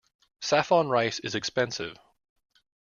[0.41, 1.95] Saffron rice is expensive.